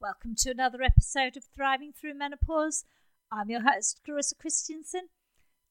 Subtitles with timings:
[0.00, 2.86] Welcome to another episode of Thriving Through Menopause.
[3.30, 5.10] I'm your host, Clarissa Christensen.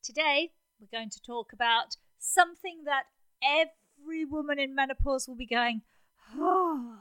[0.03, 3.05] Today, we're going to talk about something that
[3.43, 5.81] every woman in menopause will be going,
[6.35, 6.99] Oh,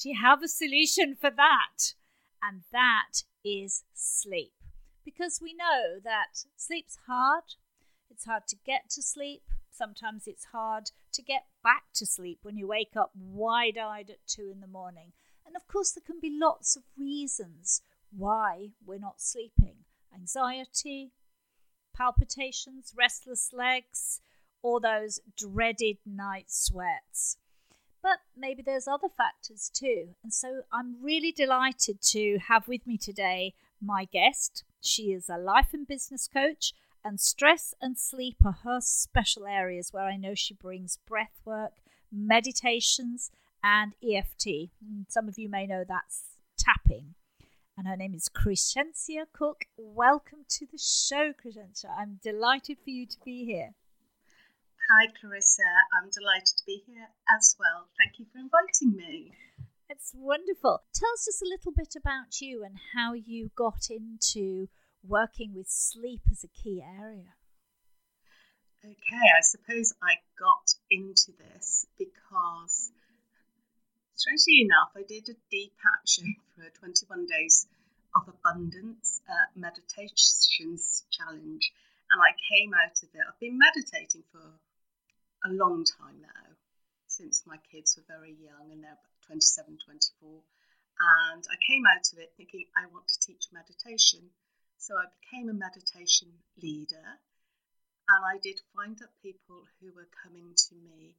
[0.00, 1.94] do you have a solution for that?
[2.42, 4.54] And that is sleep.
[5.04, 7.54] Because we know that sleep's hard,
[8.10, 9.44] it's hard to get to sleep.
[9.70, 14.26] Sometimes it's hard to get back to sleep when you wake up wide eyed at
[14.26, 15.12] two in the morning.
[15.54, 21.12] And of course, there can be lots of reasons why we're not sleeping anxiety,
[21.96, 24.20] palpitations, restless legs,
[24.62, 27.36] or those dreaded night sweats.
[28.02, 30.16] But maybe there's other factors too.
[30.24, 34.64] And so I'm really delighted to have with me today my guest.
[34.80, 36.72] She is a life and business coach,
[37.04, 41.74] and stress and sleep are her special areas where I know she brings breath work,
[42.10, 43.30] meditations,
[43.64, 44.68] and EFT.
[44.84, 47.14] Mm, some of you may know that's tapping.
[47.76, 49.64] And her name is Crescencia Cook.
[49.76, 51.90] Welcome to the show, Crescencia.
[51.98, 53.70] I'm delighted for you to be here.
[54.90, 55.62] Hi, Clarissa.
[55.96, 57.88] I'm delighted to be here as well.
[57.98, 59.32] Thank you for inviting me.
[59.88, 60.82] It's wonderful.
[60.94, 64.68] Tell us just a little bit about you and how you got into
[65.02, 67.32] working with sleep as a key area.
[68.84, 72.92] Okay, I suppose I got into this because
[74.14, 77.66] strangely enough, I did a deep action for 21 days
[78.14, 81.72] of abundance uh, meditations challenge,
[82.10, 83.24] and I came out of it.
[83.26, 84.44] I've been meditating for
[85.44, 86.46] a long time now,
[87.06, 90.40] since my kids were very young, and they're 27, 24.
[91.00, 94.30] And I came out of it thinking I want to teach meditation.
[94.78, 96.28] So I became a meditation
[96.62, 97.18] leader,
[98.08, 101.16] and I did find that people who were coming to me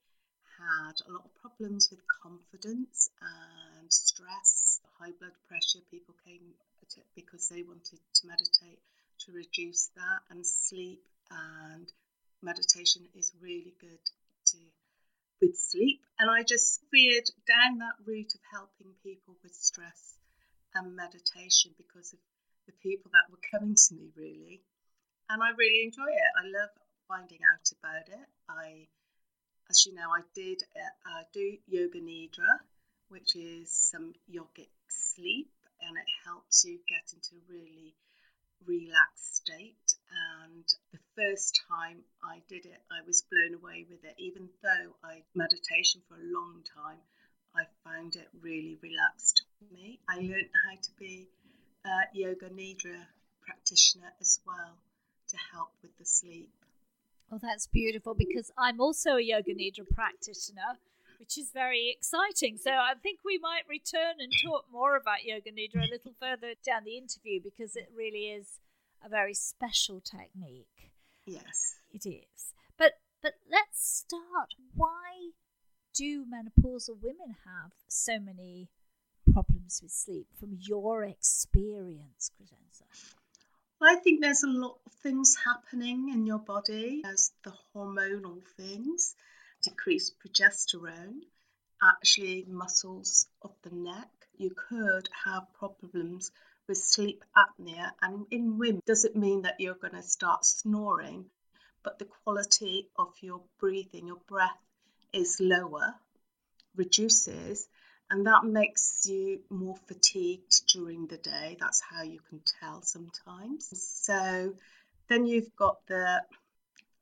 [0.58, 5.80] had a lot of problems with confidence and stress, high blood pressure.
[5.92, 6.54] People came
[7.16, 8.80] because they wanted to meditate
[9.20, 11.92] to reduce that, and sleep and
[12.42, 14.00] meditation is really good
[14.46, 14.58] to
[15.42, 16.02] with sleep.
[16.20, 20.16] And I just veered down that route of helping people with stress
[20.74, 22.20] and meditation because of
[22.68, 24.62] the people that were coming to me really.
[25.30, 26.32] And I really enjoy it.
[26.38, 26.70] I love
[27.08, 28.28] finding out about it.
[28.50, 28.88] I
[29.70, 32.60] as you know, I did uh, uh, do Yoga Nidra,
[33.10, 35.50] which is some yogic sleep,
[35.82, 37.96] and it helps you get into a really
[38.66, 39.96] relaxed state.
[40.44, 44.16] And the first time I did it, I was blown away with it.
[44.18, 47.02] Even though I meditation for a long time,
[47.56, 50.00] I found it really relaxed me.
[50.10, 51.28] I learned how to be
[51.86, 53.08] a Yoga Nidra
[53.42, 54.78] practitioner as well
[55.30, 56.50] to help with the sleep.
[57.32, 60.78] Oh, that's beautiful because I'm also a Yoga Nidra practitioner,
[61.20, 62.58] which is very exciting.
[62.58, 66.54] So I think we might return and talk more about Yoga Nidra a little further
[66.66, 68.60] down the interview because it really is
[69.04, 70.92] a very special technique.
[71.26, 72.54] Yes, it is.
[72.78, 74.54] But but let's start.
[74.76, 75.32] Why
[75.96, 78.70] do menopausal women have so many
[79.32, 82.84] problems with sleep from your experience, Crescencia?
[83.82, 89.16] I think there's a lot of things happening in your body as the hormonal things,
[89.62, 91.20] decreased progesterone,
[91.84, 94.10] actually muscles of the neck.
[94.38, 96.32] You could have problems
[96.68, 101.30] with sleep apnea, and in women, does it mean that you're going to start snoring,
[101.84, 104.58] but the quality of your breathing, your breath
[105.12, 105.94] is lower,
[106.76, 107.68] reduces,
[108.10, 111.58] and that makes you more fatigued during the day.
[111.60, 113.70] That's how you can tell sometimes.
[114.04, 114.54] So
[115.10, 116.22] then you've got the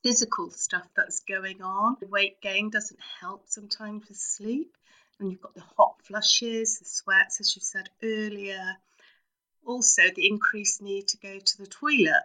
[0.02, 1.98] physical stuff that's going on.
[2.10, 4.76] Weight gain doesn't help sometimes with sleep.
[5.20, 8.78] And you've got the hot flushes, the sweats, as you said earlier.
[9.66, 12.24] Also, the increased need to go to the toilet,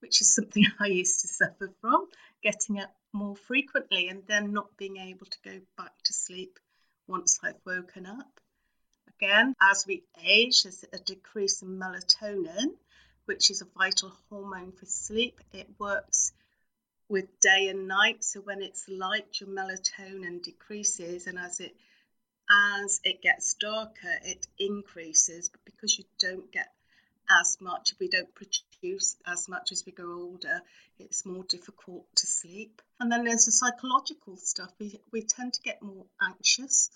[0.00, 2.06] which is something I used to suffer from,
[2.42, 6.58] getting up more frequently and then not being able to go back to sleep
[7.06, 8.40] once I've woken up.
[9.16, 12.76] Again, as we age, there's a decrease in melatonin,
[13.26, 15.40] which is a vital hormone for sleep.
[15.52, 16.32] It works
[17.08, 18.24] with day and night.
[18.24, 21.74] So when it's light, your melatonin decreases, and as it
[22.50, 25.48] as it gets darker, it increases.
[25.48, 26.73] But because you don't get
[27.28, 30.62] as much, we don't produce as much as we grow older,
[30.98, 32.82] it's more difficult to sleep.
[33.00, 34.72] And then there's the psychological stuff.
[34.78, 36.90] We, we tend to get more anxious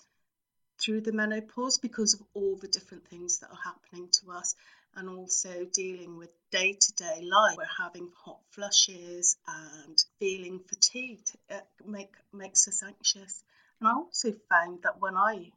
[0.79, 4.55] through the menopause because of all the different things that are happening to us
[4.95, 7.57] and also dealing with day to day life.
[7.57, 11.35] We're having hot flushes and feeling fatigued.
[11.49, 13.43] It make, makes us anxious.
[13.79, 15.51] And I also found that when I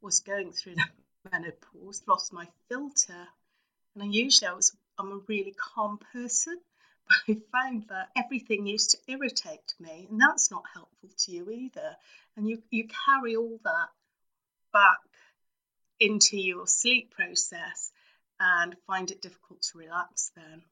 [0.00, 0.84] was going through the
[1.32, 3.28] menopause, lost my filter.
[3.96, 6.60] And usually I was I'm a really calm person,
[7.08, 11.50] but I found that everything used to irritate me, and that's not helpful to you
[11.50, 11.96] either.
[12.36, 13.88] And you, you carry all that
[14.72, 14.98] back
[16.00, 17.92] into your sleep process
[18.40, 20.62] and find it difficult to relax then.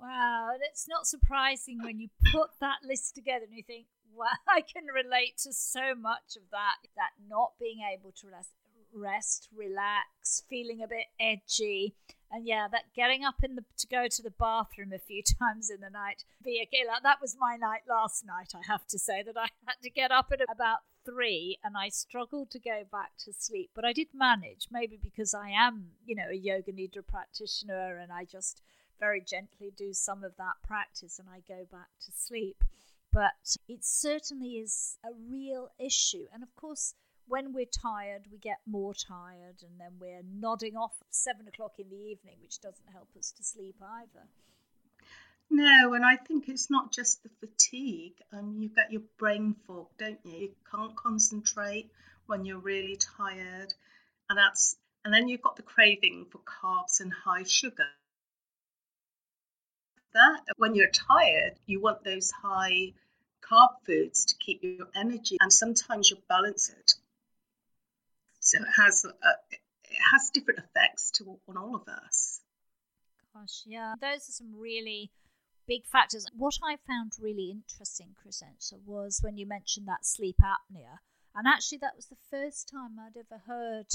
[0.00, 4.62] Wow, it's not surprising when you put that list together and you think, well, I
[4.62, 6.76] can relate to so much of that.
[6.96, 8.52] That not being able to rest,
[8.94, 11.94] rest relax, feeling a bit edgy,
[12.30, 15.70] and yeah, that getting up in the to go to the bathroom a few times
[15.70, 16.98] in the night be a killer.
[17.02, 18.52] That was my night last night.
[18.54, 21.88] I have to say that I had to get up at about three, and I
[21.88, 24.68] struggled to go back to sleep, but I did manage.
[24.70, 28.62] Maybe because I am, you know, a yoga nidra practitioner, and I just
[28.98, 32.62] very gently do some of that practice, and I go back to sleep.
[33.12, 36.94] But it certainly is a real issue, and of course
[37.30, 41.74] when we're tired, we get more tired, and then we're nodding off at seven o'clock
[41.78, 44.26] in the evening, which doesn't help us to sleep either.
[45.48, 48.16] No, and I think it's not just the fatigue.
[48.32, 50.32] Um, you get your brain fog, don't you?
[50.32, 51.90] You can't concentrate
[52.26, 53.72] when you're really tired,
[54.28, 57.86] and that's and then you've got the craving for carbs and high sugar.
[60.14, 62.92] That when you're tired, you want those high
[63.40, 66.99] carb foods to keep your energy, and sometimes you balance balanced
[68.50, 69.32] so it has uh,
[69.84, 72.40] it has different effects to on all of us.
[73.32, 75.12] Gosh, yeah, those are some really
[75.68, 76.26] big factors.
[76.36, 80.98] What I found really interesting, Crescencia, was when you mentioned that sleep apnea,
[81.34, 83.86] and actually that was the first time I'd ever heard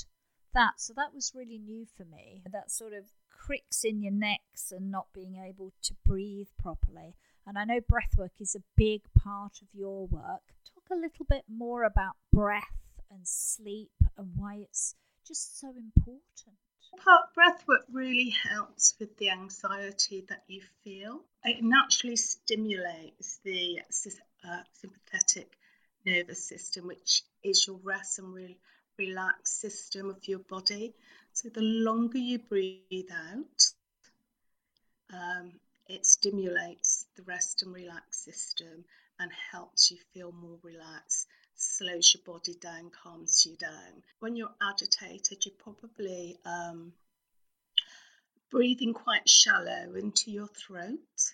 [0.54, 0.80] that.
[0.80, 2.42] So that was really new for me.
[2.50, 7.16] That sort of cricks in your necks and not being able to breathe properly.
[7.46, 10.42] And I know breathwork is a big part of your work.
[10.74, 12.64] Talk a little bit more about breath
[13.12, 14.96] and sleep and why it's
[15.28, 16.56] just so important.
[17.38, 21.22] Breathwork really helps with the anxiety that you feel.
[21.44, 23.82] It naturally stimulates the
[24.48, 25.58] uh, sympathetic
[26.06, 28.58] nervous system, which is your rest and re-
[28.98, 30.94] relax system of your body.
[31.34, 33.72] So the longer you breathe out,
[35.14, 38.86] um, it stimulates the rest and relax system
[39.20, 44.04] and helps you feel more relaxed slows your body down, calms you down.
[44.20, 46.94] When you're agitated, you're probably um,
[48.52, 51.34] breathing quite shallow into your throat.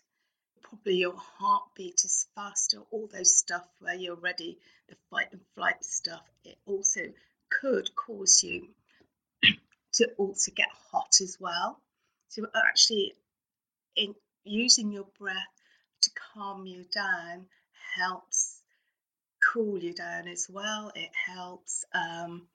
[0.62, 4.58] Probably your heartbeat is faster, all those stuff where you're ready,
[4.88, 6.24] the fight and flight stuff.
[6.46, 7.02] It also
[7.50, 8.70] could cause you
[9.94, 11.82] to also get hot as well.
[12.30, 13.14] So, actually,
[13.96, 14.16] in
[14.46, 15.36] using your breath
[16.02, 17.48] to calm you down
[17.98, 18.61] helps
[19.42, 20.92] cool you down as well.
[20.96, 22.48] It helps um,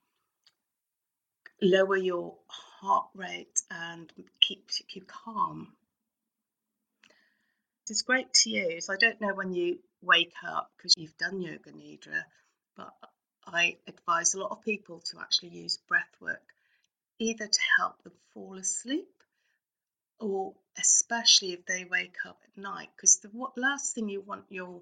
[1.60, 5.72] lower your heart rate and keep you calm.
[7.88, 8.88] It's great to use.
[8.90, 12.22] I don't know when you wake up because you've done yoga nidra,
[12.76, 12.92] but
[13.46, 16.42] I advise a lot of people to actually use breath work
[17.18, 19.08] either to help them fall asleep
[20.18, 24.80] or especially if they wake up at night because the last thing you want your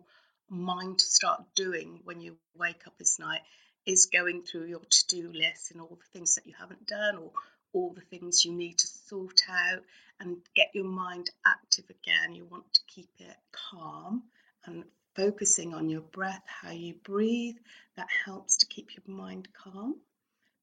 [0.49, 3.41] mind to start doing when you wake up this night
[3.87, 7.17] is going through your to do list and all the things that you haven't done
[7.17, 7.31] or
[7.73, 9.83] all the things you need to sort out
[10.21, 12.35] and get your mind active again.
[12.35, 14.23] You want to keep it calm
[14.65, 17.57] and focusing on your breath, how you breathe.
[17.97, 19.97] That helps to keep your mind calm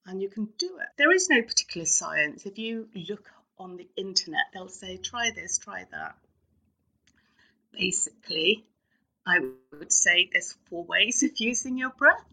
[0.06, 0.88] and you can do it.
[0.98, 2.46] There is no particular science.
[2.46, 6.16] If you look on the internet, they'll say, try this, try that.
[7.72, 8.66] Basically,
[9.26, 9.40] I
[9.72, 12.26] would say there's four ways of using your breath.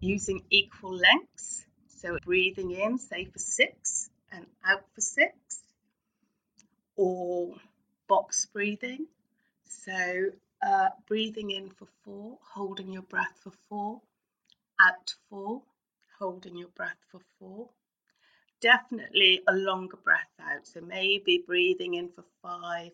[0.00, 5.34] Using equal lengths, so breathing in, say for six, and out for six,
[6.96, 7.54] or
[8.06, 9.06] box breathing.
[9.64, 10.32] So
[10.62, 14.02] uh, breathing in for four, holding your breath for four,
[14.80, 15.62] out four,
[16.18, 17.70] holding your breath for four.
[18.60, 22.92] Definitely a longer breath out, so maybe breathing in for five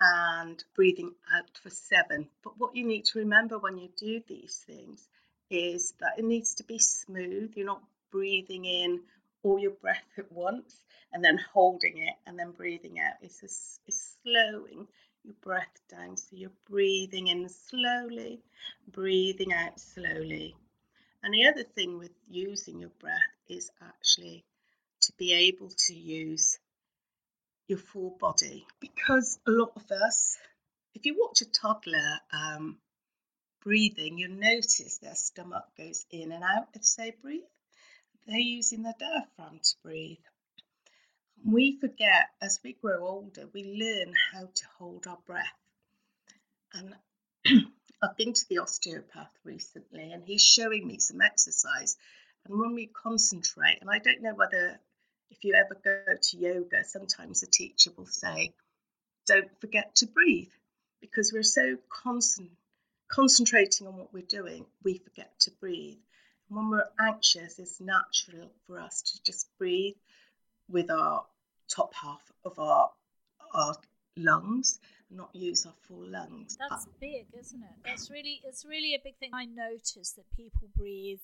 [0.00, 2.28] and breathing out for seven.
[2.42, 5.08] But what you need to remember when you do these things
[5.50, 7.52] is that it needs to be smooth.
[7.56, 9.00] You're not breathing in
[9.42, 10.80] all your breath at once
[11.12, 13.14] and then holding it and then breathing out.
[13.22, 13.42] It's,
[13.86, 14.86] it's slowing
[15.24, 16.16] your breath down.
[16.16, 18.40] So you're breathing in slowly,
[18.90, 20.54] breathing out slowly.
[21.22, 24.44] And the other thing with using your breath is actually
[25.00, 26.58] to be able to use
[27.68, 30.38] your full body because a lot of us,
[30.94, 32.78] if you watch a toddler um,
[33.62, 37.42] breathing, you'll notice their stomach goes in and out as they breathe.
[38.26, 40.18] they're using their diaphragm to breathe.
[41.44, 45.46] We forget as we grow older, we learn how to hold our breath.
[46.72, 46.94] And
[48.02, 51.96] I've been to the osteopath recently and he's showing me some exercise.
[52.46, 54.80] And when we concentrate, and I don't know whether
[55.30, 58.52] if you ever go to yoga, sometimes a teacher will say,
[59.26, 60.50] don't forget to breathe
[61.00, 62.50] because we're so constant,
[63.08, 65.98] concentrating on what we're doing, we forget to breathe.
[66.48, 69.96] And when we're anxious, it's natural for us to just breathe
[70.68, 71.24] with our
[71.68, 72.90] top half of our,
[73.54, 73.74] our
[74.16, 74.80] lungs
[75.10, 76.56] not use our full lungs.
[76.68, 77.68] That's big, isn't it?
[77.84, 79.30] That's really it's really a big thing.
[79.32, 81.20] I notice that people breathe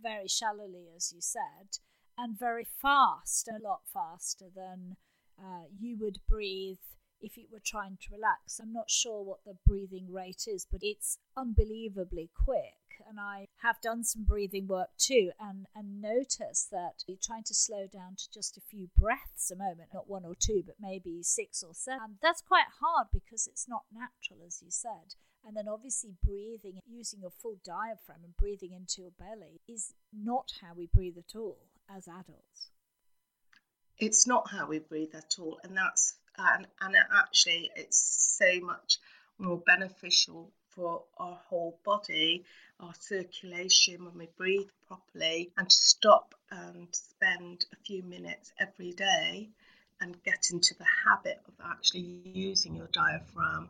[0.00, 1.78] very shallowly, as you said,
[2.18, 4.96] and very fast, a lot faster than
[5.38, 6.78] uh, you would breathe
[7.20, 8.58] if you were trying to relax.
[8.60, 12.74] I'm not sure what the breathing rate is, but it's unbelievably quick.
[13.08, 17.54] And I have done some breathing work too, and, and notice that you're trying to
[17.54, 21.22] slow down to just a few breaths a moment, not one or two, but maybe
[21.22, 22.16] six or seven.
[22.22, 25.14] That's quite hard because it's not natural, as you said.
[25.46, 30.54] And then obviously breathing, using your full diaphragm and breathing into your belly is not
[30.62, 31.58] how we breathe at all
[31.94, 32.70] as adults.
[33.98, 38.98] It's not how we breathe at all, and that's and, and actually it's so much
[39.38, 42.44] more beneficial for our whole body,
[42.80, 48.92] our circulation when we breathe properly, and to stop and spend a few minutes every
[48.92, 49.48] day
[50.00, 53.68] and get into the habit of actually using your diaphragm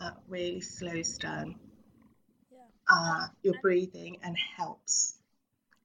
[0.00, 1.54] uh, really slows down
[2.50, 2.58] yeah.
[2.90, 5.14] uh, your breathing and helps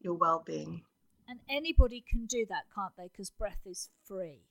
[0.01, 0.81] your well-being.
[1.27, 3.09] And anybody can do that, can't they?
[3.11, 4.41] Because breath is free.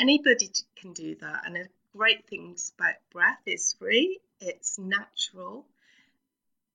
[0.00, 1.42] Anybody can do that.
[1.44, 5.66] And the great things about breath is free, it's natural,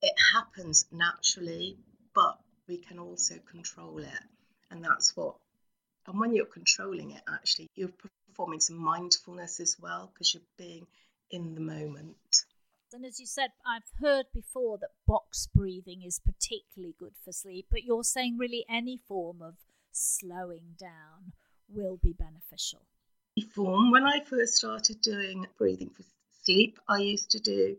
[0.01, 1.77] it happens naturally,
[2.13, 4.23] but we can also control it.
[4.71, 5.35] And that's what,
[6.07, 7.91] and when you're controlling it, actually, you're
[8.29, 10.87] performing some mindfulness as well because you're being
[11.29, 12.45] in the moment.
[12.93, 17.67] And as you said, I've heard before that box breathing is particularly good for sleep,
[17.71, 19.55] but you're saying really any form of
[19.91, 21.33] slowing down
[21.67, 22.81] will be beneficial
[23.53, 23.91] form.
[23.91, 26.03] When I first started doing breathing for
[26.43, 27.77] sleep, I used to do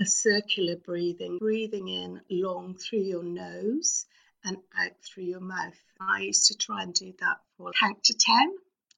[0.00, 4.06] a circular breathing, breathing in long through your nose
[4.44, 5.78] and out through your mouth.
[6.00, 8.54] I used to try and do that for count to 10,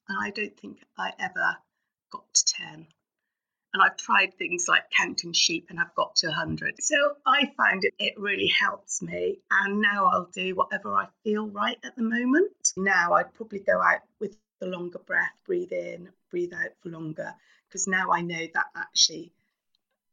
[0.09, 1.57] and I don't think I ever
[2.11, 2.87] got to 10.
[3.75, 6.77] And I've tried things like counting sheep and I've got to 100.
[6.81, 6.95] So
[7.27, 9.41] I find it, it really helps me.
[9.51, 12.73] And now I'll do whatever I feel right at the moment.
[12.77, 17.35] Now I'd probably go out with the longer breath, breathe in, breathe out for longer,
[17.69, 19.33] because now I know that actually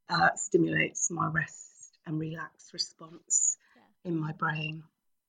[0.10, 4.10] uh, stimulates my rest and relax response yeah.
[4.10, 4.84] in my brain.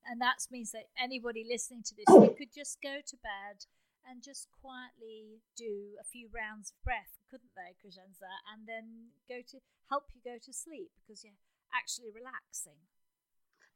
[0.09, 3.65] And that means that anybody listening to this, you could just go to bed
[4.09, 8.29] and just quietly do a few rounds of breath, couldn't they, Crescenza?
[8.51, 11.33] And then go to help you go to sleep because you're
[11.73, 12.79] actually relaxing.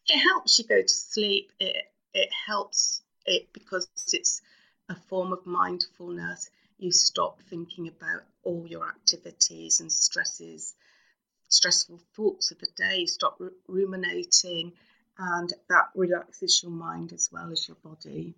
[0.07, 1.51] It helps you go to sleep.
[1.59, 4.41] It it helps it because it's
[4.89, 6.49] a form of mindfulness.
[6.77, 10.75] You stop thinking about all your activities and stresses,
[11.49, 12.99] stressful thoughts of the day.
[12.99, 14.73] You stop ruminating,
[15.17, 18.35] and that relaxes your mind as well as your body.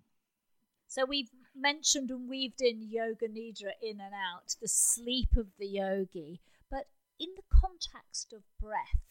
[0.88, 1.30] So we've
[1.60, 6.40] mentioned and weaved in yoga nidra in and out, the sleep of the yogi.
[6.70, 6.86] But
[7.18, 9.04] in the context of breath,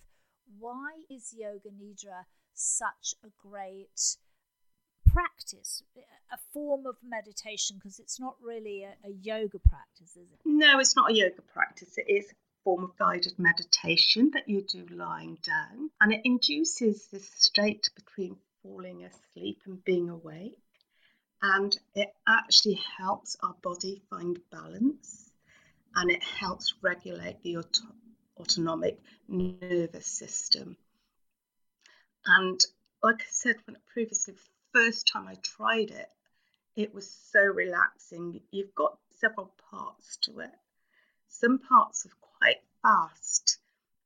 [0.58, 4.18] why is yoga nidra such a great
[5.12, 5.84] practice,
[6.32, 10.40] a form of meditation, because it's not really a, a, yoga practice, is it?
[10.46, 11.98] No, it's not a yoga practice.
[11.98, 17.08] It is a form of guided meditation that you do lying down, and it induces
[17.08, 20.58] this state between falling asleep and being awake.
[21.42, 25.32] And it actually helps our body find balance
[25.96, 27.96] and it helps regulate the auto-
[28.38, 30.78] autonomic nervous system.
[32.26, 32.60] And
[33.02, 34.36] like I said when previously,
[34.74, 36.10] first time I tried it,
[36.76, 38.42] it was so relaxing.
[38.52, 40.52] You've got several parts to it.
[41.28, 43.58] Some parts are quite fast,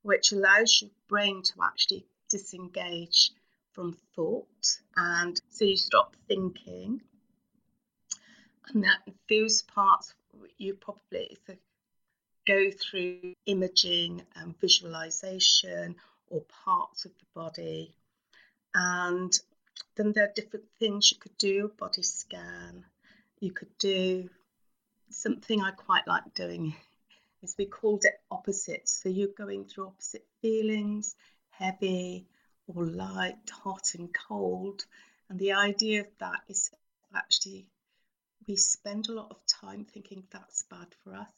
[0.02, 3.32] which allows your brain to actually disengage
[3.72, 4.78] from thought.
[4.96, 7.02] And so you stop thinking.
[8.72, 10.14] And that those parts
[10.58, 11.36] you probably
[12.46, 15.96] go through imaging and visualization
[16.28, 17.94] or parts of the body.
[18.74, 19.38] And
[19.96, 22.84] then there are different things you could do body scan.
[23.40, 24.28] You could do
[25.10, 26.74] something I quite like doing
[27.42, 29.02] is we called it opposites.
[29.02, 31.14] So you're going through opposite feelings,
[31.50, 32.26] heavy
[32.66, 34.84] or light, hot and cold,
[35.28, 36.70] And the idea of that is
[37.14, 37.66] actually
[38.46, 41.30] we spend a lot of time thinking that's bad for us.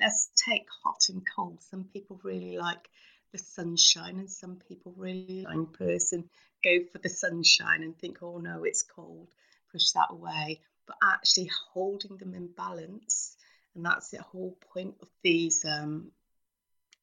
[0.00, 1.62] Let's take hot and cold.
[1.62, 2.88] Some people really like
[3.32, 6.28] the sunshine, and some people really like person
[6.62, 9.28] go for the sunshine and think, oh no, it's cold,
[9.70, 10.60] push that away.
[10.86, 13.36] But actually holding them in balance,
[13.74, 16.10] and that's the whole point of these um,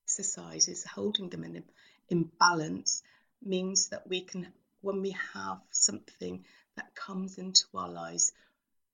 [0.04, 1.64] exercises, holding them in,
[2.10, 3.02] in balance
[3.44, 4.48] means that we can,
[4.82, 6.44] when we have something
[6.76, 8.34] that comes into our lives,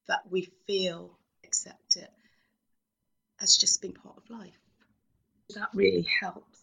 [0.08, 2.10] that we feel accept it
[3.40, 4.58] as just being part of life.
[5.54, 6.58] That really helps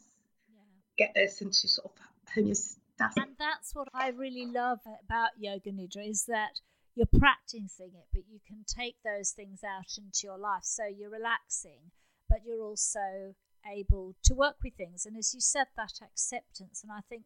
[0.50, 1.08] yeah.
[1.08, 2.78] get us into sort of homeostasis.
[3.18, 6.60] And that's what I really love about Yoga Nidra is that
[6.96, 10.64] you're practicing it, but you can take those things out into your life.
[10.64, 11.92] So you're relaxing,
[12.30, 13.36] but you're also
[13.66, 15.06] able to work with things.
[15.06, 17.24] And as you said, that acceptance, and I think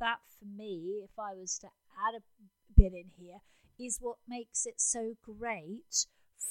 [0.00, 2.22] that for me, if I was to add a
[2.76, 3.38] bit in here,
[3.78, 6.06] is what makes it so great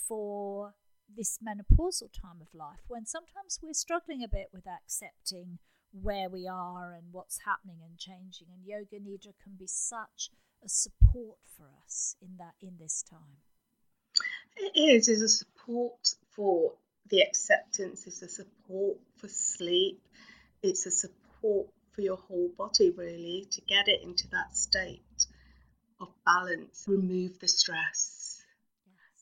[0.07, 0.73] for
[1.15, 5.59] this menopausal time of life when sometimes we're struggling a bit with accepting
[5.91, 8.47] where we are and what's happening and changing.
[8.53, 10.29] And yoga nidra can be such
[10.63, 13.39] a support for us in that in this time.
[14.57, 16.73] It is is a support for
[17.09, 20.01] the acceptance it's a support for sleep
[20.63, 25.01] it's a support for your whole body really to get it into that state
[26.25, 28.25] balance remove the stress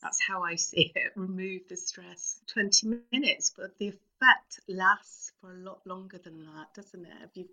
[0.04, 1.12] that's how I see it.
[1.16, 2.40] Remove the stress.
[2.52, 7.12] 20 minutes, but the effect lasts for a lot longer than that, doesn't it?
[7.20, 7.46] Have you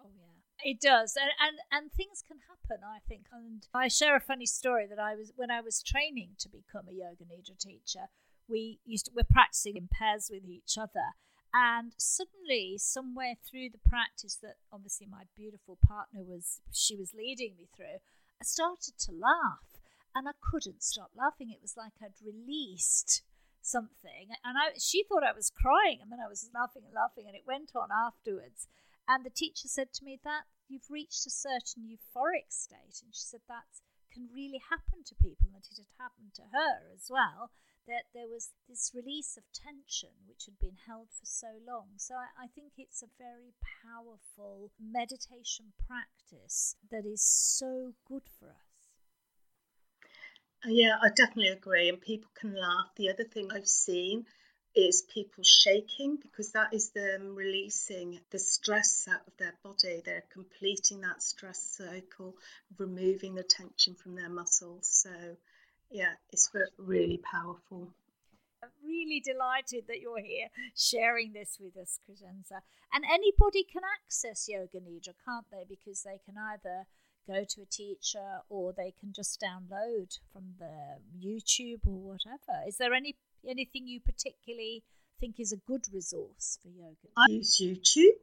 [0.00, 0.70] Oh yeah.
[0.70, 1.16] It does.
[1.16, 3.26] And, and and things can happen, I think.
[3.32, 6.86] And I share a funny story that I was when I was training to become
[6.88, 8.06] a yoga nidra teacher,
[8.48, 11.16] we used to, we're practicing in pairs with each other.
[11.52, 17.54] And suddenly, somewhere through the practice that obviously my beautiful partner was, she was leading
[17.56, 17.98] me through,
[18.40, 19.80] I started to laugh
[20.14, 21.50] and I couldn't stop laughing.
[21.50, 23.22] It was like I'd released
[23.60, 27.26] something, and I she thought I was crying, and then I was laughing and laughing,
[27.26, 28.68] and it went on afterwards.
[29.08, 33.26] And the teacher said to me that you've reached a certain euphoric state, and she
[33.26, 33.82] said that
[34.16, 37.52] can really happen to people, that it had happened to her as well.
[37.86, 41.90] That there was this release of tension which had been held for so long.
[41.98, 43.52] So I, I think it's a very
[43.84, 48.76] powerful meditation practice that is so good for us.
[50.64, 51.88] Yeah, I definitely agree.
[51.88, 52.90] And people can laugh.
[52.96, 54.26] The other thing I've seen
[54.76, 60.02] is people shaking because that is them releasing the stress out of their body.
[60.04, 62.36] They're completing that stress cycle,
[62.78, 64.86] removing the tension from their muscles.
[64.86, 65.36] So,
[65.90, 67.88] yeah, it's really powerful.
[68.62, 72.60] I'm really delighted that you're here sharing this with us, Crescenza.
[72.92, 75.64] And anybody can access Yoga Nidra, can't they?
[75.68, 76.86] Because they can either
[77.26, 82.62] go to a teacher or they can just download from the YouTube or whatever.
[82.66, 83.16] Is there any
[83.48, 84.82] anything you particularly
[85.20, 87.08] think is a good resource for yoga?
[87.16, 88.18] I use YouTube.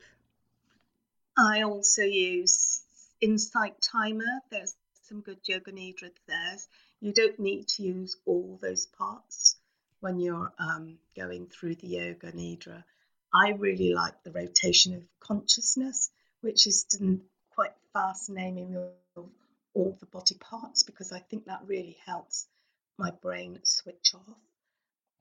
[1.38, 2.82] I also use
[3.22, 4.42] Insight Timer.
[4.52, 6.58] There's some good yoga nidra there.
[7.02, 9.58] You don't need to use all those parts
[10.00, 12.84] when you're um, going through the yoga nidra.
[13.34, 16.86] I really like the rotation of consciousness, which is
[17.50, 19.26] quite fast naming of
[19.74, 22.48] all the body parts because I think that really helps
[22.98, 24.38] my brain switch off.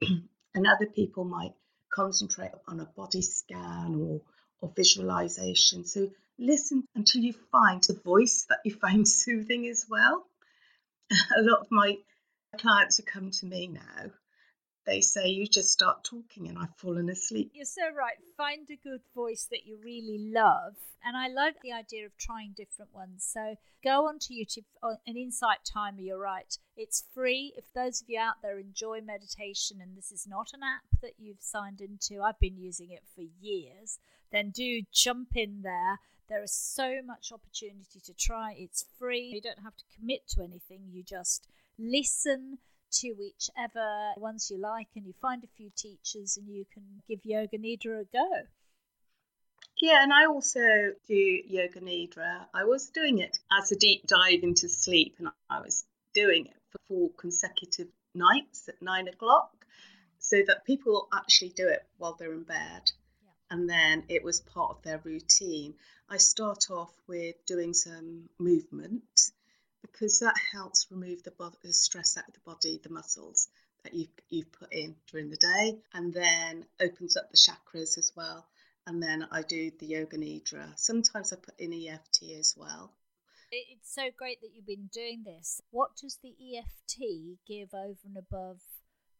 [0.55, 1.53] and other people might
[1.93, 4.21] concentrate on a body scan or,
[4.61, 5.85] or visualization.
[5.85, 10.27] So listen until you find the voice that you find soothing as well.
[11.11, 11.99] a lot of my
[12.59, 14.11] clients who come to me now
[14.85, 17.53] they say you just start talking and I've fallen asleep.
[17.55, 18.17] You're so right.
[18.37, 20.75] Find a good voice that you really love.
[21.05, 23.29] And I love the idea of trying different ones.
[23.29, 26.57] So go onto YouTube, uh, an Insight Timer, you're right.
[26.77, 27.53] It's free.
[27.57, 31.15] If those of you out there enjoy meditation and this is not an app that
[31.19, 33.99] you've signed into, I've been using it for years,
[34.31, 35.99] then do jump in there.
[36.29, 38.55] There is so much opportunity to try.
[38.57, 39.33] It's free.
[39.35, 40.89] You don't have to commit to anything.
[40.91, 41.47] You just
[41.79, 42.59] listen
[42.93, 47.21] to whichever ones you like and you find a few teachers and you can give
[47.25, 48.29] Yoga Nidra a go.
[49.81, 52.47] Yeah, and I also do Yoga Nidra.
[52.55, 56.57] I was doing it as a deep dive into sleep, and I was doing it
[56.71, 59.67] for four consecutive nights at nine o'clock
[60.19, 62.93] so that people actually do it while they're in bed.
[63.51, 65.75] And then it was part of their routine.
[66.09, 69.03] I start off with doing some movement
[69.93, 73.49] because that helps remove the, body, the stress out of the body, the muscles
[73.85, 78.13] that you've, you've put in during the day, and then opens up the chakras as
[78.17, 78.47] well.
[78.87, 80.73] And then I do the yoga nidra.
[80.77, 82.93] Sometimes I put in EFT as well.
[83.53, 85.61] It's so great that you've been doing this.
[85.71, 88.63] What does the EFT give over and above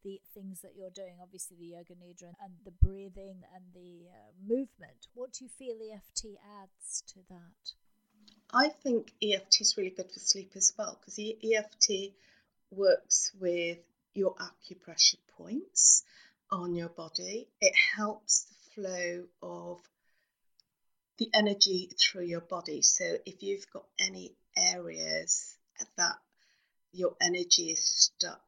[0.03, 1.17] the things that you're doing?
[1.21, 5.07] Obviously, the yoga nidra and the breathing and the uh, movement.
[5.15, 7.75] What do you feel EFT adds to that?
[8.53, 12.13] I think EFT is really good for sleep as well because EFT
[12.71, 13.79] works with
[14.15, 16.05] your acupressure points
[16.51, 17.49] on your body.
[17.63, 19.81] It helps the flow of
[21.17, 22.83] the energy through your body.
[22.83, 25.57] So if you've got any areas
[25.97, 26.17] that
[26.93, 28.43] your energy is stuck,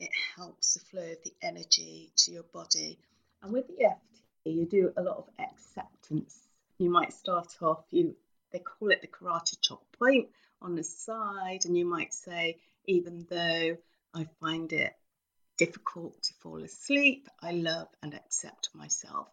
[0.00, 2.98] it helps the flow of the energy to your body.
[3.42, 6.38] And with the EFT, you do a lot of acceptance.
[6.78, 8.16] You might start off, you
[8.54, 10.28] they call it the karate chop point
[10.62, 13.76] on the side, and you might say, even though
[14.14, 14.94] I find it
[15.58, 19.26] difficult to fall asleep, I love and accept myself.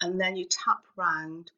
[0.00, 1.50] And then you tap round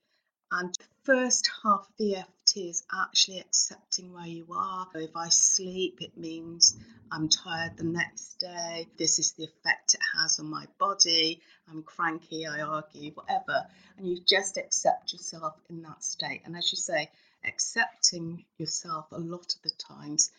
[0.51, 2.17] and the first half of the
[2.57, 4.87] EFT is actually accepting where you are.
[4.95, 6.77] If I sleep, it means
[7.11, 8.87] I'm tired the next day.
[8.97, 11.41] This is the effect it has on my body.
[11.69, 13.67] I'm cranky, I argue, whatever.
[13.97, 16.43] And you just accept yourself in that state.
[16.45, 17.11] And as you say,
[17.45, 20.31] accepting yourself a lot of the times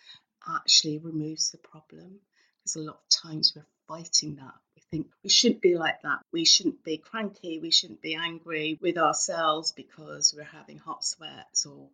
[0.48, 2.20] actually removes the problem.
[2.60, 6.20] Because a lot of times we're fighting that We think we shouldn't be like that.
[6.32, 7.60] We shouldn't be cranky.
[7.60, 11.90] We shouldn't be angry with ourselves because we're having hot sweats or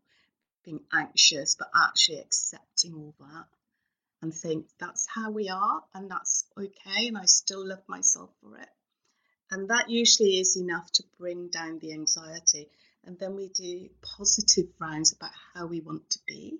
[0.63, 3.45] being anxious, but actually accepting all that
[4.21, 8.57] and think that's how we are and that's okay and I still love myself for
[8.57, 8.69] it.
[9.49, 12.69] And that usually is enough to bring down the anxiety.
[13.03, 16.59] And then we do positive rounds about how we want to be.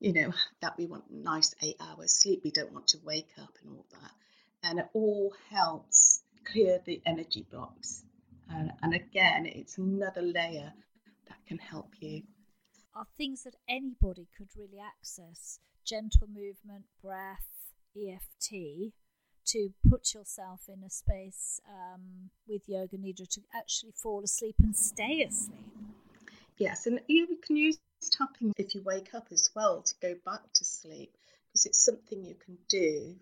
[0.00, 2.42] You know, that we want nice eight hours sleep.
[2.44, 4.10] We don't want to wake up and all that
[4.62, 8.04] and it all helps clear the energy blocks.
[8.48, 10.72] And, and again, it's another layer
[11.28, 12.22] that can help you.
[12.94, 18.92] Are things that anybody could really access gentle movement, breath, EFT
[19.44, 24.76] to put yourself in a space um, with yoga nidra to actually fall asleep and
[24.76, 25.64] stay asleep.
[26.58, 27.78] Yes, and you can use
[28.10, 31.12] tapping if you wake up as well to go back to sleep
[31.48, 33.16] because it's something you can do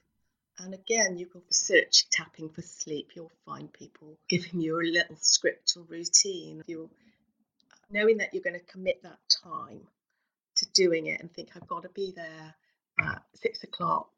[0.62, 3.12] and again, you can search tapping for sleep.
[3.14, 6.62] You'll find people giving you a little script or routine.
[6.66, 6.90] You're
[7.90, 9.80] knowing that you're going to commit that time
[10.56, 12.54] to doing it and think, I've got to be there
[13.00, 14.08] at six o'clock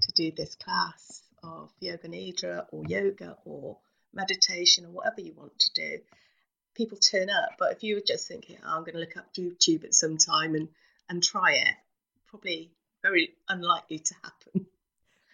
[0.00, 3.78] to do this class of yoga nidra or yoga or
[4.12, 5.98] meditation or whatever you want to do.
[6.74, 9.34] People turn up, but if you were just thinking, oh, I'm going to look up
[9.34, 10.68] YouTube at some time and,
[11.08, 11.74] and try it,
[12.28, 12.70] probably
[13.02, 14.66] very unlikely to happen.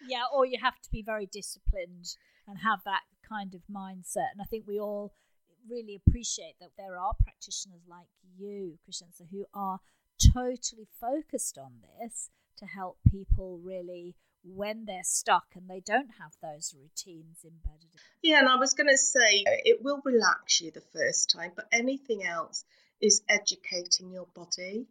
[0.07, 2.15] Yeah, or you have to be very disciplined
[2.47, 4.31] and have that kind of mindset.
[4.33, 5.13] And I think we all
[5.69, 9.79] really appreciate that there are practitioners like you, Crescencia, who are
[10.33, 16.31] totally focused on this to help people really when they're stuck and they don't have
[16.41, 17.89] those routines embedded.
[18.21, 21.67] Yeah, and I was going to say it will relax you the first time, but
[21.71, 22.63] anything else
[23.01, 24.87] is educating your body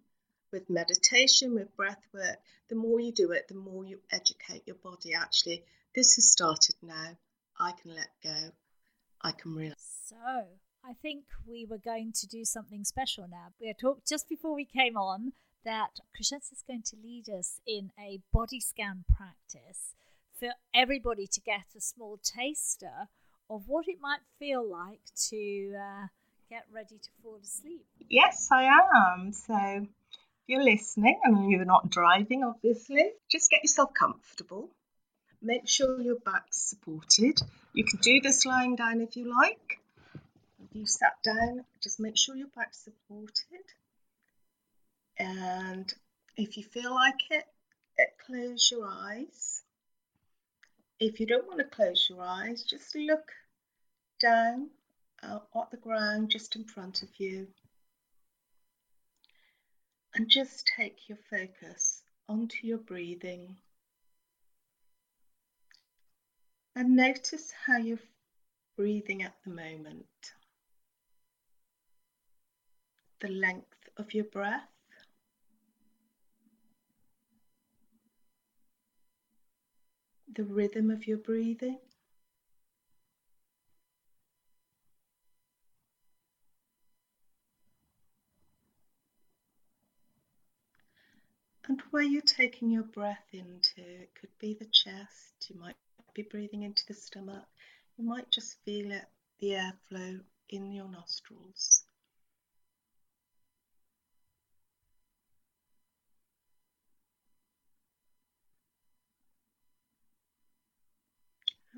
[0.52, 2.38] with meditation, with breath work,
[2.68, 5.14] the more you do it, the more you educate your body.
[5.14, 5.62] Actually,
[5.94, 7.16] this has started now.
[7.58, 8.50] I can let go.
[9.20, 9.82] I can relax.
[10.06, 10.16] So,
[10.88, 13.48] I think we were going to do something special now.
[13.60, 17.60] We had talked just before we came on that Crescencia is going to lead us
[17.66, 19.94] in a body scan practice
[20.40, 23.08] for everybody to get a small taster
[23.50, 26.06] of what it might feel like to uh,
[26.48, 27.84] get ready to fall asleep.
[28.08, 29.32] Yes, I am.
[29.32, 29.88] So if
[30.46, 34.70] you're listening and you're not driving, obviously, just get yourself comfortable.
[35.42, 37.42] Make sure your back's supported.
[37.74, 39.80] You can do this lying down if you like.
[40.78, 43.64] You sat down, just make sure your back's supported.
[45.18, 45.92] And
[46.36, 47.48] if you feel like it,
[48.24, 49.64] close your eyes.
[51.00, 53.32] If you don't want to close your eyes, just look
[54.20, 54.70] down
[55.20, 57.48] uh, at the ground just in front of you
[60.14, 63.56] and just take your focus onto your breathing
[66.76, 67.98] and notice how you're
[68.76, 70.06] breathing at the moment,
[73.20, 74.68] the length of your breath.
[80.32, 81.78] The rhythm of your breathing.
[91.68, 93.82] and where you're taking your breath into.
[93.82, 95.76] It could be the chest, you might
[96.14, 97.44] be breathing into the stomach,
[97.96, 99.04] you might just feel it,
[99.40, 101.77] the airflow in your nostrils.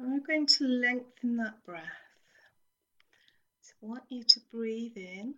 [0.08, 1.82] We're going to lengthen that breath.
[3.60, 5.34] So I want you to breathe in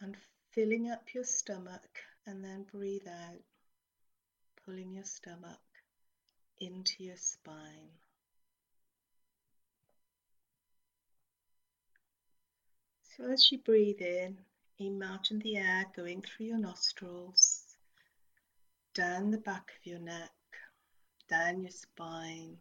[0.00, 0.16] and
[0.52, 3.40] filling up your stomach and then breathe out,
[4.64, 5.60] pulling your stomach
[6.58, 7.90] into your spine.
[13.16, 14.38] So as you breathe in,
[14.78, 17.69] imagine the air going through your nostrils,
[19.00, 20.30] down the back of your neck,
[21.26, 22.58] down your spine,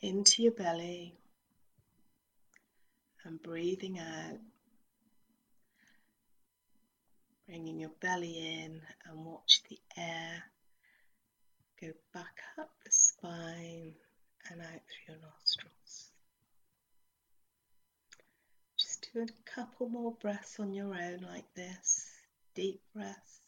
[0.00, 1.12] into your belly,
[3.24, 4.38] and breathing out.
[7.48, 10.44] Bringing your belly in and watch the air
[11.80, 13.92] go back up the spine
[14.52, 16.12] and out through your nostrils.
[18.78, 22.08] Just do a couple more breaths on your own, like this
[22.54, 23.43] deep breaths.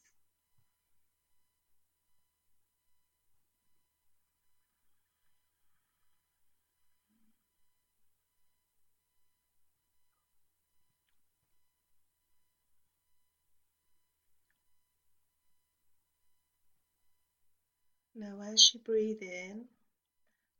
[18.27, 19.67] Now, as you breathe in,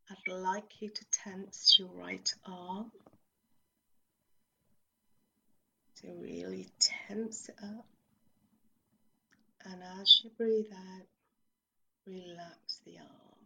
[0.09, 2.93] I'd like you to tense your right arm.
[5.95, 7.87] So, really tense it up.
[9.65, 11.07] And as you breathe out,
[12.07, 13.41] relax the arm.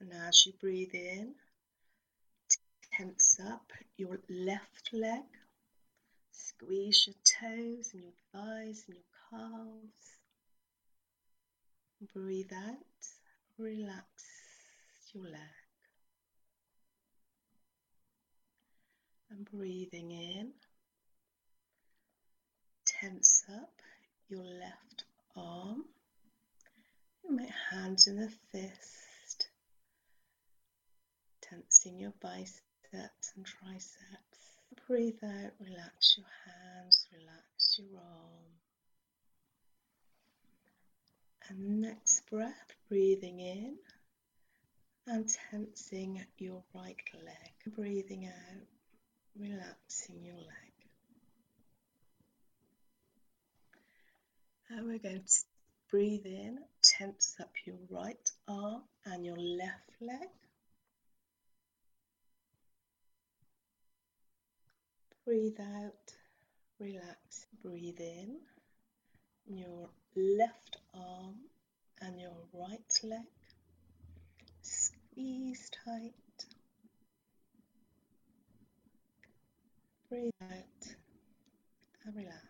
[0.00, 1.32] And as you breathe in,
[2.92, 5.22] tense up your left leg
[6.40, 10.18] Squeeze your toes and your thighs and your calves.
[12.14, 12.76] Breathe out,
[13.58, 14.06] relax
[15.12, 15.40] your leg.
[19.30, 20.52] And breathing in,
[22.86, 23.82] tense up
[24.28, 25.04] your left
[25.36, 25.84] arm.
[27.24, 29.48] You make hands in a fist,
[31.40, 34.47] tensing your biceps and triceps.
[34.86, 38.48] Breathe out, relax your hands, relax your arm.
[41.48, 43.76] And next breath, breathing in
[45.06, 47.74] and tensing your right leg.
[47.74, 48.66] Breathing out,
[49.38, 50.74] relaxing your leg.
[54.70, 55.44] And we're going to
[55.90, 60.28] breathe in, tense up your right arm and your left leg.
[65.28, 66.14] Breathe out,
[66.80, 67.44] relax.
[67.62, 68.38] Breathe in
[69.46, 71.34] your left arm
[72.00, 73.26] and your right leg.
[74.62, 76.14] Squeeze tight.
[80.08, 80.94] Breathe out
[82.06, 82.46] and relax.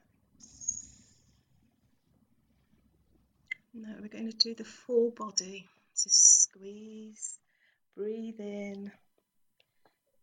[3.74, 5.66] Now we're going to do the full body.
[5.94, 7.40] So squeeze,
[7.96, 8.92] breathe in,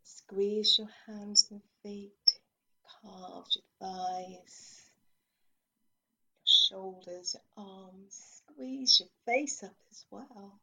[0.06, 2.25] squeeze your hands and feet
[3.06, 4.82] calves, your thighs,
[6.42, 8.42] your shoulders, your arms.
[8.48, 10.60] Squeeze your face up as well.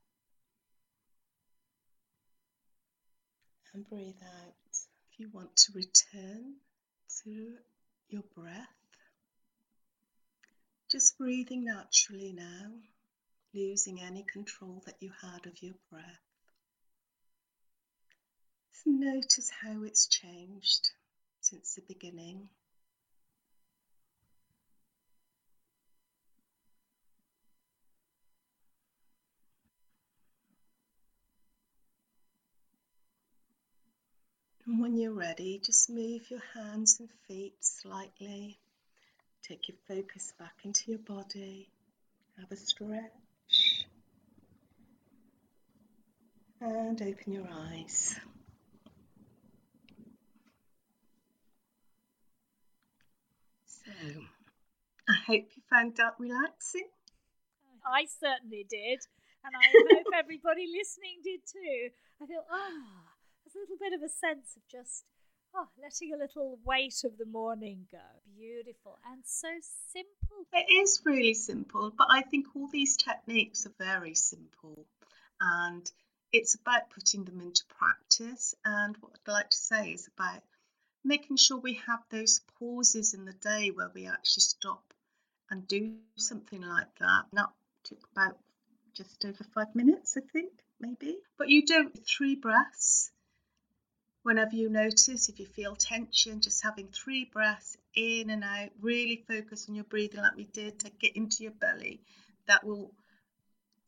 [3.75, 4.55] And breathe out.
[5.11, 6.57] If you want to return
[7.23, 7.55] to
[8.11, 8.69] your breath,
[10.91, 12.71] just breathing naturally now,
[13.55, 16.21] losing any control that you had of your breath.
[18.85, 20.91] Notice how it's changed
[21.53, 22.49] since the beginning.
[34.65, 38.59] And when you're ready, just move your hands and feet slightly.
[39.43, 41.69] Take your focus back into your body.
[42.41, 43.85] Have a stretch.
[46.63, 48.19] And open your eyes.
[55.09, 56.89] I hope you found that relaxing.
[57.85, 59.01] I certainly did.
[59.45, 61.91] And I hope everybody listening did too.
[62.23, 63.11] I feel, ah, oh,
[63.45, 65.05] there's a little bit of a sense of just,
[65.55, 67.99] oh, letting a little weight of the morning go.
[68.37, 69.49] Beautiful and so
[69.93, 70.47] simple.
[70.53, 74.87] It is really simple, but I think all these techniques are very simple.
[75.41, 75.91] And
[76.33, 78.55] it's about putting them into practice.
[78.65, 80.43] And what I'd like to say is about
[81.05, 84.95] making sure we have those pauses in the day where we actually stop
[85.51, 87.25] and do something like that.
[87.33, 87.51] That
[87.85, 88.39] took about
[88.95, 91.19] just over five minutes, I think, maybe.
[91.39, 93.13] But you do three breaths
[94.23, 99.25] Whenever you notice, if you feel tension, just having three breaths in and out, really
[99.27, 102.01] focus on your breathing like we did to get into your belly.
[102.47, 102.93] That will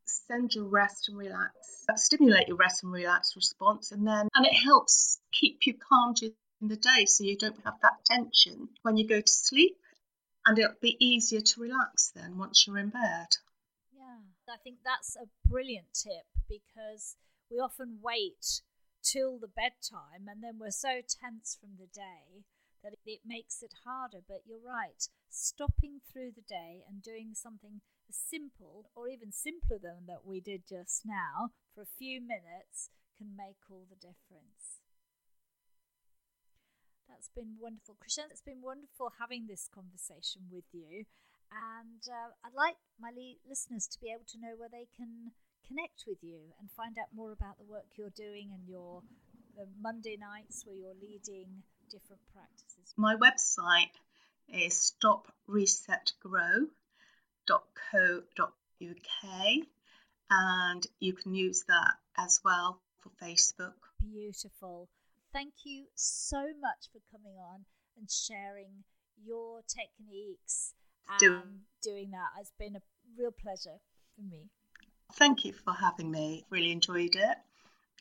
[0.07, 4.55] send your rest and relax, stimulate your rest and relax response, and then and it
[4.55, 6.35] helps keep you calm during
[6.68, 9.77] the day so you don't have that tension when you go to sleep,
[10.46, 13.29] and it'll be easier to relax then once you're in bed.
[13.92, 17.16] Yeah, I think that's a brilliant tip because
[17.50, 18.62] we often wait
[19.03, 22.44] till the bedtime and then we're so tense from the day
[22.83, 24.20] that it makes it harder.
[24.27, 30.07] But you're right, stopping through the day and doing something simple or even simpler than
[30.07, 34.84] that we did just now for a few minutes can make all the difference.
[37.14, 37.94] That's been wonderful.
[38.03, 41.07] Crescencia, it's been wonderful having this conversation with you.
[41.55, 43.12] And uh, I'd like my
[43.48, 45.31] listeners to be able to know where they can
[45.68, 49.03] connect with you and find out more about the work you're doing and your
[49.81, 52.92] Monday nights where you're leading different practices.
[52.96, 53.94] My website
[54.48, 56.66] is Stop Reset Grow
[57.46, 58.48] www.co.uk
[60.31, 63.74] and you can use that as well for Facebook.
[64.00, 64.88] Beautiful.
[65.35, 67.64] Thank you so much for coming on
[67.99, 68.85] and sharing
[69.27, 70.75] your techniques
[71.11, 71.42] and Do-
[71.83, 72.40] doing that.
[72.40, 72.83] It's been a
[73.18, 73.81] real pleasure
[74.14, 74.44] for me.
[75.14, 76.44] Thank you for having me.
[76.51, 77.37] Really enjoyed it.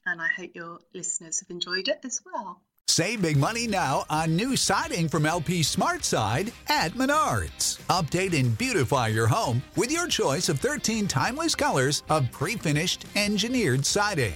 [0.06, 2.62] And I hope your listeners have enjoyed it as well.
[2.88, 7.80] Save big money now on new siding from LP SmartSide at Menards.
[7.88, 13.06] Update and beautify your home with your choice of 13 timeless colors of pre finished
[13.16, 14.36] engineered siding.